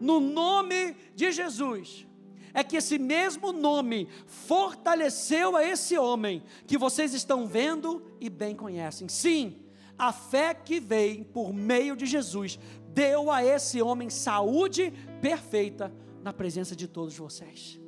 [0.00, 2.06] no nome de Jesus,
[2.54, 8.54] é que esse mesmo nome fortaleceu a esse homem que vocês estão vendo e bem
[8.54, 9.08] conhecem.
[9.08, 9.64] Sim,
[9.98, 12.58] a fé que veio por meio de Jesus
[12.88, 17.78] deu a esse homem saúde perfeita na presença de todos vocês.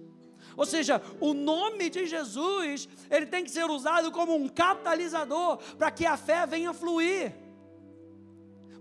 [0.56, 5.90] Ou seja, o nome de Jesus, ele tem que ser usado como um catalisador para
[5.90, 7.32] que a fé venha fluir.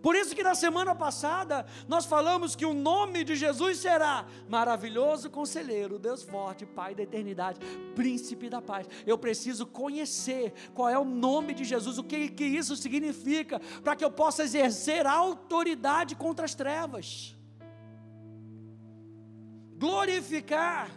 [0.01, 5.29] Por isso que na semana passada nós falamos que o nome de Jesus será maravilhoso
[5.29, 7.59] conselheiro, Deus forte, Pai da eternidade,
[7.95, 8.87] príncipe da paz.
[9.05, 13.95] Eu preciso conhecer qual é o nome de Jesus, o que, que isso significa, para
[13.95, 17.37] que eu possa exercer autoridade contra as trevas.
[19.77, 20.89] Glorificar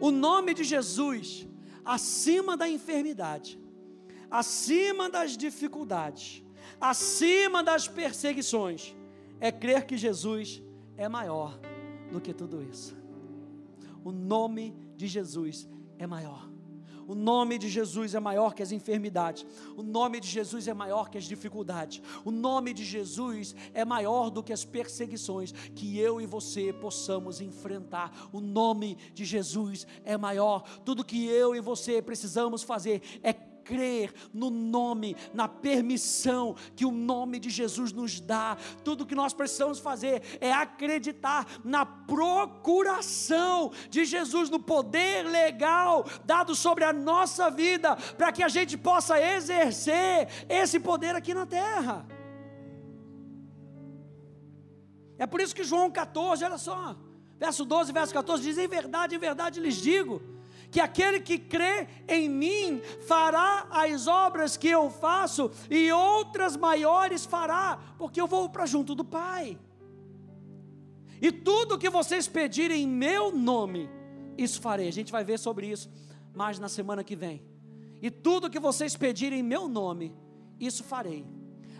[0.00, 1.46] o nome de Jesus
[1.84, 3.58] acima da enfermidade,
[4.30, 6.44] acima das dificuldades
[6.80, 8.94] acima das perseguições,
[9.40, 10.62] é crer que Jesus
[10.96, 11.58] é maior
[12.10, 12.96] do que tudo isso.
[14.04, 16.48] O nome de Jesus é maior.
[17.08, 19.46] O nome de Jesus é maior que as enfermidades.
[19.74, 22.02] O nome de Jesus é maior que as dificuldades.
[22.22, 27.40] O nome de Jesus é maior do que as perseguições que eu e você possamos
[27.40, 28.28] enfrentar.
[28.30, 30.68] O nome de Jesus é maior.
[30.84, 33.32] Tudo que eu e você precisamos fazer é
[33.68, 38.56] crer no nome, na permissão que o nome de Jesus nos dá.
[38.82, 46.54] Tudo que nós precisamos fazer é acreditar na procuração de Jesus, no poder legal dado
[46.54, 52.06] sobre a nossa vida, para que a gente possa exercer esse poder aqui na terra.
[55.18, 56.96] É por isso que João 14, olha só,
[57.38, 60.37] verso 12, verso 14 diz: Em verdade, em verdade lhes digo
[60.70, 67.24] que aquele que crê em mim fará as obras que eu faço e outras maiores
[67.24, 69.58] fará, porque eu vou para junto do Pai.
[71.20, 73.88] E tudo que vocês pedirem em meu nome,
[74.36, 74.88] isso farei.
[74.88, 75.90] A gente vai ver sobre isso
[76.34, 77.42] mais na semana que vem.
[78.00, 80.14] E tudo que vocês pedirem em meu nome,
[80.60, 81.26] isso farei,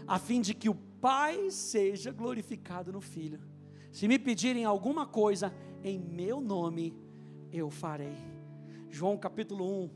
[0.07, 3.41] a fim de que o Pai seja glorificado no Filho.
[3.93, 6.93] Se me pedirem alguma coisa em meu nome,
[7.53, 8.38] eu farei.
[8.91, 9.91] João capítulo 1,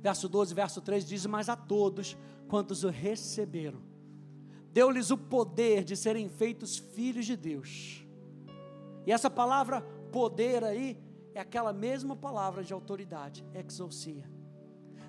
[0.00, 2.16] verso 12, verso 3 diz: Mas a todos
[2.48, 3.80] quantos o receberam,
[4.72, 8.04] deu-lhes o poder de serem feitos filhos de Deus.
[9.06, 9.80] E essa palavra
[10.12, 10.98] poder aí
[11.34, 14.28] é aquela mesma palavra de autoridade, exousia.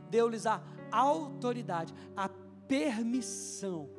[0.09, 2.29] deu-lhes a autoridade, a
[2.67, 3.89] permissão,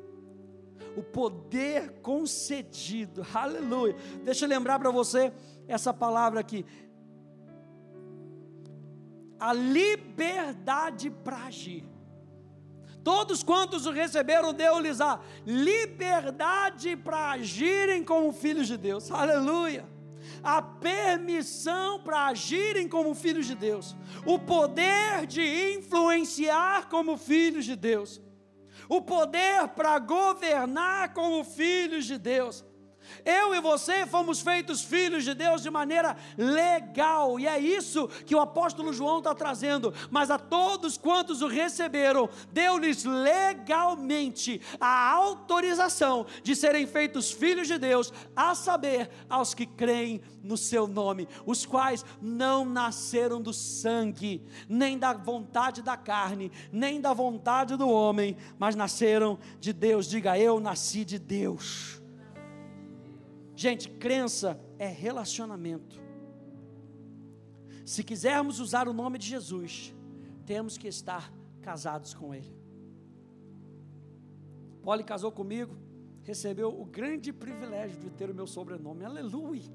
[0.95, 3.95] o poder concedido, aleluia.
[4.23, 5.33] Deixa eu lembrar para você
[5.67, 6.65] essa palavra aqui,
[9.43, 11.83] a liberdade para agir.
[13.03, 19.11] Todos quantos o receberam, deu-lhes a liberdade para agirem como filhos de Deus.
[19.11, 19.85] Aleluia!
[20.41, 23.93] A permissão para agirem como filhos de Deus.
[24.25, 28.21] O poder de influenciar como filhos de Deus.
[28.87, 32.63] O poder para governar como filhos de Deus.
[33.25, 38.35] Eu e você fomos feitos filhos de Deus de maneira legal, e é isso que
[38.35, 39.93] o apóstolo João está trazendo.
[40.09, 47.77] Mas a todos quantos o receberam, deu-lhes legalmente a autorização de serem feitos filhos de
[47.77, 54.45] Deus, a saber, aos que creem no seu nome, os quais não nasceram do sangue,
[54.67, 60.07] nem da vontade da carne, nem da vontade do homem, mas nasceram de Deus.
[60.07, 62.02] Diga, eu nasci de Deus.
[63.55, 66.01] Gente, crença é relacionamento.
[67.85, 69.93] Se quisermos usar o nome de Jesus,
[70.45, 71.31] temos que estar
[71.61, 72.55] casados com Ele.
[74.81, 75.75] Poli casou comigo,
[76.23, 79.71] recebeu o grande privilégio de ter o meu sobrenome, aleluia.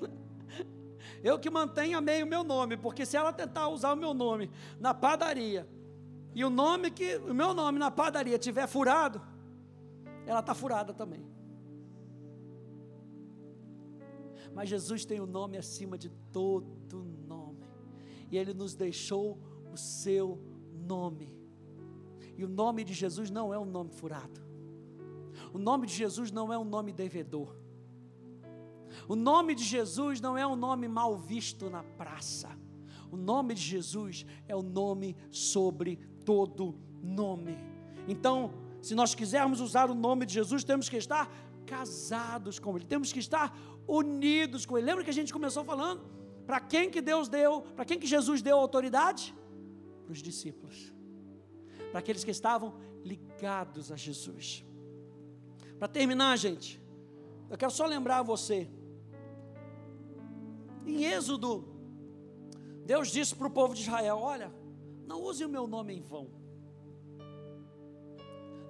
[1.22, 4.50] Eu que mantenho amei o meu nome, porque se ela tentar usar o meu nome
[4.78, 5.68] na padaria,
[6.34, 9.20] e o nome que o meu nome na padaria tiver furado,
[10.26, 11.24] ela está furada também.
[14.54, 17.64] Mas Jesus tem o um nome acima de todo nome.
[18.30, 19.38] E Ele nos deixou
[19.72, 20.40] o seu
[20.72, 21.36] nome.
[22.36, 24.40] E o nome de Jesus não é um nome furado.
[25.52, 27.56] O nome de Jesus não é um nome devedor.
[29.08, 32.50] O nome de Jesus não é um nome mal visto na praça.
[33.10, 37.56] O nome de Jesus é o nome sobre todo nome.
[38.08, 38.52] Então,
[38.82, 41.30] se nós quisermos usar o nome de Jesus, temos que estar
[41.66, 43.56] casados com Ele, temos que estar
[43.86, 44.86] unidos com Ele.
[44.86, 46.02] Lembra que a gente começou falando?
[46.46, 49.34] Para quem que Deus deu, para quem que Jesus deu autoridade?
[50.04, 50.92] Para os discípulos,
[51.90, 54.64] para aqueles que estavam ligados a Jesus.
[55.78, 56.80] Para terminar, gente,
[57.48, 58.68] eu quero só lembrar você.
[60.86, 61.64] Em Êxodo,
[62.84, 64.52] Deus disse para o povo de Israel: Olha,
[65.06, 66.28] não use o meu nome em vão.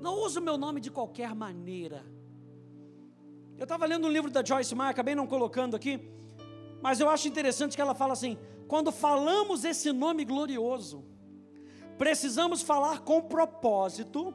[0.01, 2.05] Não use o meu nome de qualquer maneira.
[3.57, 6.01] Eu estava lendo um livro da Joyce Meyer, acabei não colocando aqui,
[6.83, 8.37] mas eu acho interessante que ela fala assim:
[8.67, 11.05] quando falamos esse nome glorioso,
[11.97, 14.35] precisamos falar com propósito,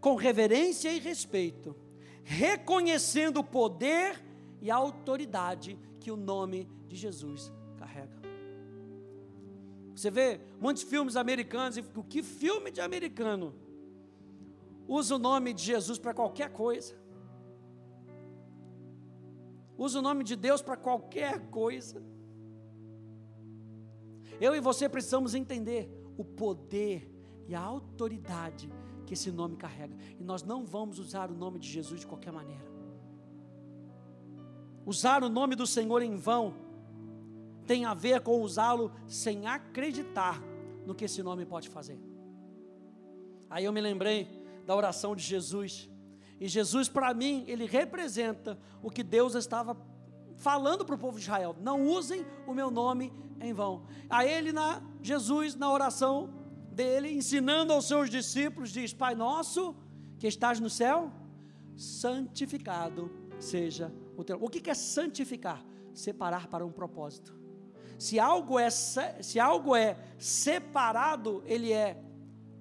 [0.00, 1.76] com reverência e respeito,
[2.24, 4.22] reconhecendo o poder
[4.60, 8.16] e a autoridade que o nome de Jesus carrega.
[9.94, 13.54] Você vê muitos filmes americanos, e que filme de americano
[14.86, 16.94] usa o nome de Jesus para qualquer coisa?
[19.76, 22.02] Usa o nome de Deus para qualquer coisa.
[24.40, 27.10] Eu e você precisamos entender o poder
[27.48, 28.70] e a autoridade
[29.06, 29.96] que esse nome carrega.
[30.18, 32.64] E nós não vamos usar o nome de Jesus de qualquer maneira.
[34.84, 36.54] Usar o nome do Senhor em vão
[37.66, 40.40] tem a ver com usá-lo sem acreditar
[40.84, 41.98] no que esse nome pode fazer.
[43.50, 44.28] Aí eu me lembrei
[44.64, 45.88] da oração de Jesus
[46.40, 49.76] e Jesus, para mim, ele representa o que Deus estava
[50.36, 53.86] falando para o povo de Israel: não usem o meu nome em vão.
[54.08, 56.30] A ele, na, Jesus, na oração
[56.70, 59.74] dele, ensinando aos seus discípulos, diz: Pai nosso
[60.18, 61.10] que estás no céu,
[61.76, 64.38] santificado seja o teu.
[64.40, 65.64] O que é santificar?
[65.94, 67.34] Separar para um propósito.
[67.98, 71.98] Se algo é, se algo é separado, ele é,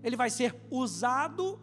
[0.02, 1.60] ele vai ser usado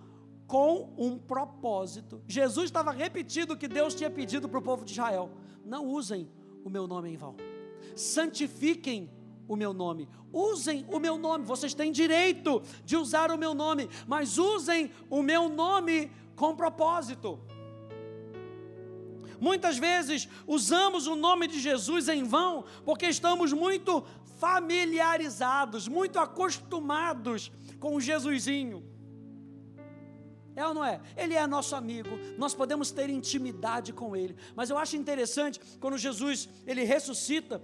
[0.47, 2.23] com um propósito.
[2.27, 5.31] Jesus estava repetindo o que Deus tinha pedido para o povo de Israel:
[5.65, 6.29] não usem
[6.65, 7.37] o meu nome em vão,
[7.97, 9.11] santifiquem
[9.49, 11.45] o meu nome, usem o meu nome.
[11.45, 17.39] Vocês têm direito de usar o meu nome, mas usem o meu nome com propósito.
[19.41, 24.05] Muitas vezes usamos o nome de Jesus em vão, porque estamos muito
[24.39, 28.92] familiarizados, muito acostumados com o Jesusinho.
[30.55, 31.01] É ou não é?
[31.17, 34.37] Ele é nosso amigo, nós podemos ter intimidade com ele.
[34.55, 37.63] Mas eu acho interessante quando Jesus ele ressuscita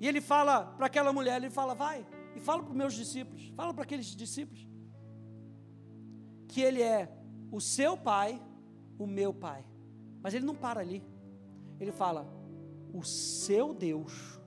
[0.00, 2.06] e ele fala para aquela mulher, ele fala: "Vai
[2.36, 4.66] e fala para os meus discípulos, fala para aqueles discípulos
[6.48, 7.10] que ele é
[7.50, 8.40] o seu pai,
[8.98, 9.64] o meu pai".
[10.22, 11.02] Mas ele não para ali.
[11.80, 12.26] Ele fala:
[12.92, 14.38] "O seu Deus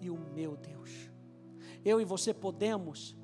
[0.00, 1.08] e o meu Deus".
[1.84, 3.16] eu e você podemos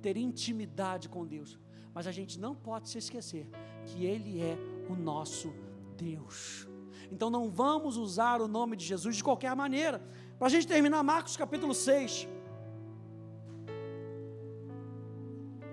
[0.00, 1.58] ter intimidade com Deus,
[1.96, 3.48] mas a gente não pode se esquecer
[3.86, 4.54] que Ele é
[4.86, 5.50] o nosso
[5.96, 6.68] Deus.
[7.10, 10.02] Então não vamos usar o nome de Jesus de qualquer maneira.
[10.38, 12.28] Para a gente terminar, Marcos capítulo 6.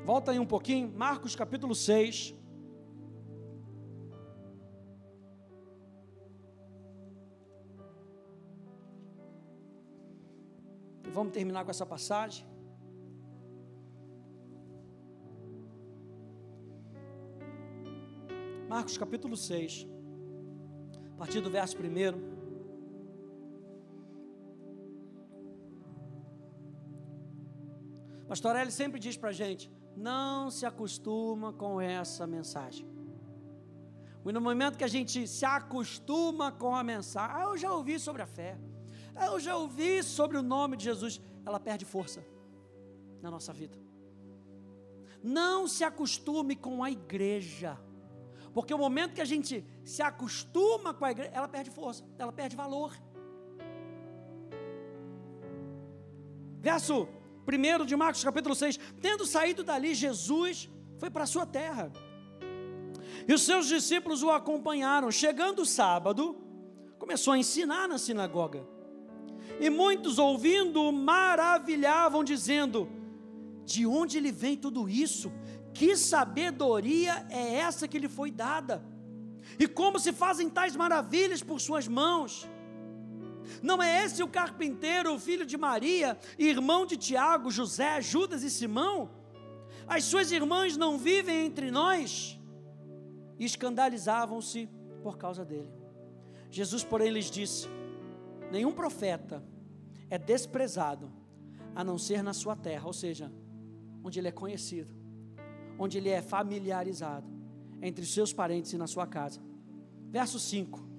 [0.05, 2.33] Volta aí um pouquinho, Marcos capítulo 6.
[11.05, 12.52] E vamos terminar com essa passagem.
[18.73, 19.87] Marcos capítulo 6,
[21.13, 21.81] a partir do verso 1.
[28.27, 32.87] Pastor Eli sempre diz para a gente: não se acostuma com essa mensagem.
[34.25, 37.99] E no momento que a gente se acostuma com a mensagem, ah, eu já ouvi
[37.99, 38.57] sobre a fé,
[39.13, 42.25] ah, eu já ouvi sobre o nome de Jesus, ela perde força
[43.21, 43.77] na nossa vida.
[45.21, 47.79] Não se acostume com a igreja,
[48.53, 52.31] porque o momento que a gente se acostuma com a igreja, ela perde força, ela
[52.31, 52.95] perde valor.
[56.59, 57.07] Verso
[57.47, 61.91] 1 de Marcos capítulo 6, tendo saído dali, Jesus foi para a sua terra.
[63.27, 65.11] E os seus discípulos o acompanharam.
[65.11, 66.37] Chegando o sábado,
[66.97, 68.65] começou a ensinar na sinagoga.
[69.59, 72.89] E muitos ouvindo maravilhavam, dizendo:
[73.65, 75.31] De onde lhe vem tudo isso?
[75.73, 78.83] Que sabedoria é essa que lhe foi dada?
[79.59, 82.47] E como se fazem tais maravilhas por suas mãos?
[83.61, 88.49] Não é esse o carpinteiro, o filho de Maria, irmão de Tiago, José, Judas e
[88.49, 89.11] Simão?
[89.87, 92.39] As suas irmãs não vivem entre nós?
[93.37, 94.69] E escandalizavam-se
[95.01, 95.71] por causa dele.
[96.49, 97.67] Jesus, porém, lhes disse:
[98.51, 99.43] Nenhum profeta
[100.09, 101.11] é desprezado,
[101.75, 103.31] a não ser na sua terra, ou seja,
[104.03, 104.93] onde ele é conhecido,
[105.77, 107.27] onde ele é familiarizado,
[107.81, 109.41] entre os seus parentes e na sua casa.
[110.09, 110.93] Verso 5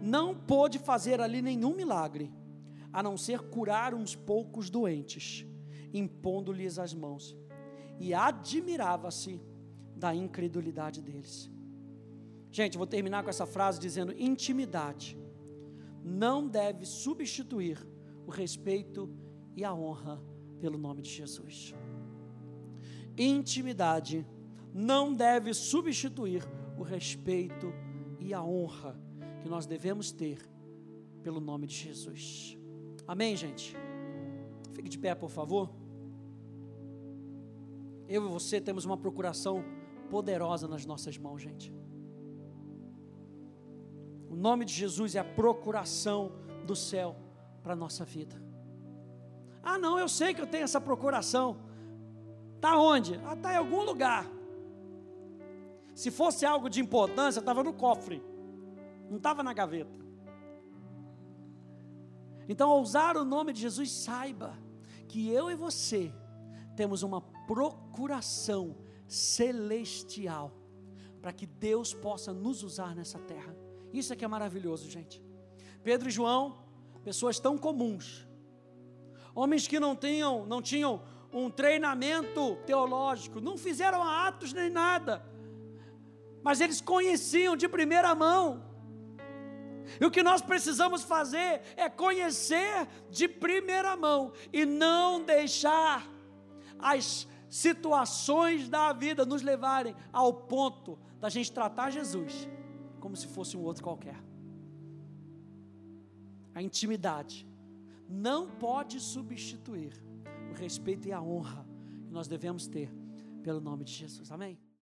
[0.00, 2.32] não pôde fazer ali nenhum milagre,
[2.92, 5.46] a não ser curar uns poucos doentes,
[5.92, 7.36] impondo-lhes as mãos,
[7.98, 9.40] e admirava-se
[9.94, 11.50] da incredulidade deles.
[12.50, 15.18] Gente, vou terminar com essa frase dizendo: intimidade
[16.02, 17.86] não deve substituir
[18.26, 19.10] o respeito
[19.54, 20.22] e a honra
[20.60, 21.74] pelo nome de Jesus.
[23.16, 24.26] Intimidade
[24.72, 26.42] não deve substituir
[26.78, 27.72] o respeito
[28.20, 28.98] e a honra
[29.42, 30.38] que nós devemos ter
[31.22, 32.58] pelo nome de Jesus.
[33.06, 33.74] Amém, gente?
[34.74, 35.70] Fique de pé, por favor.
[38.08, 39.64] Eu e você temos uma procuração
[40.10, 41.72] poderosa nas nossas mãos, gente.
[44.28, 46.32] O nome de Jesus é a procuração
[46.66, 47.16] do céu
[47.62, 48.40] para a nossa vida.
[49.62, 51.56] Ah, não, eu sei que eu tenho essa procuração.
[52.66, 53.14] Está onde?
[53.24, 54.26] Ah, está em algum lugar.
[55.94, 58.20] Se fosse algo de importância, estava no cofre
[59.08, 60.04] não estava na gaveta.
[62.48, 64.58] Então, ao usar o nome de Jesus, saiba
[65.06, 66.12] que eu e você
[66.74, 70.52] temos uma procuração celestial
[71.22, 73.54] para que Deus possa nos usar nessa terra.
[73.92, 75.22] Isso é que é maravilhoso, gente.
[75.84, 76.58] Pedro e João,
[77.04, 78.26] pessoas tão comuns,
[79.36, 81.00] homens que não tinham, não tinham
[81.44, 85.24] um treinamento teológico, não fizeram atos nem nada,
[86.42, 88.66] mas eles conheciam de primeira mão
[90.00, 96.06] e o que nós precisamos fazer é conhecer de primeira mão e não deixar
[96.78, 102.48] as situações da vida nos levarem ao ponto da gente tratar Jesus
[103.00, 104.20] como se fosse um outro qualquer.
[106.54, 107.46] A intimidade
[108.08, 109.92] não pode substituir
[110.60, 111.66] respeito e a honra
[112.06, 112.92] que nós devemos ter
[113.42, 114.30] pelo nome de Jesus.
[114.30, 114.58] Amém?